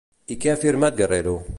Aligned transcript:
I 0.35 0.37
què 0.45 0.53
ha 0.53 0.57
afirmat 0.61 0.99
Guerrero? 1.03 1.37